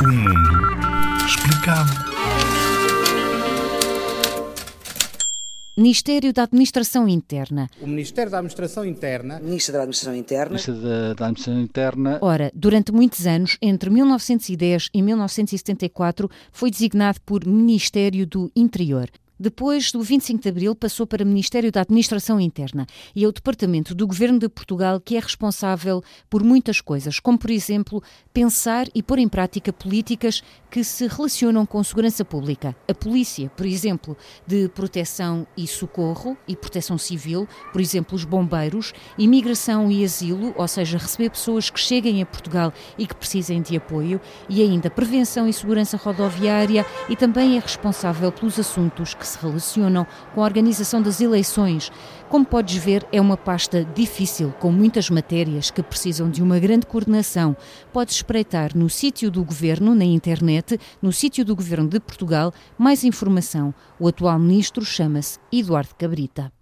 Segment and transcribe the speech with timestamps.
[0.00, 2.16] O mundo explicado.
[5.76, 7.68] Ministério da Administração Interna.
[7.82, 9.38] O Ministério da Administração Interna.
[9.40, 10.50] Ministro da Administração Interna.
[10.50, 12.18] Ministro da, da Administração Interna.
[12.22, 19.10] Ora, durante muitos anos, entre 1910 e 1974, foi designado por Ministério do Interior.
[19.38, 23.32] Depois do 25 de Abril, passou para o Ministério da Administração Interna e é o
[23.32, 28.02] Departamento do Governo de Portugal que é responsável por muitas coisas, como, por exemplo,
[28.32, 32.74] pensar e pôr em prática políticas que se relacionam com segurança pública.
[32.88, 38.94] A polícia, por exemplo, de proteção e socorro e proteção civil, por exemplo, os bombeiros,
[39.18, 43.76] imigração e asilo, ou seja, receber pessoas que cheguem a Portugal e que precisem de
[43.76, 44.18] apoio,
[44.48, 49.38] e ainda prevenção e segurança rodoviária e também é responsável pelos assuntos que que se
[49.38, 51.90] relacionam com a organização das eleições.
[52.28, 56.86] Como podes ver, é uma pasta difícil, com muitas matérias que precisam de uma grande
[56.86, 57.56] coordenação.
[57.92, 63.04] Podes espreitar no sítio do Governo, na internet, no sítio do Governo de Portugal, mais
[63.04, 63.74] informação.
[63.98, 66.55] O atual ministro chama-se Eduardo Cabrita.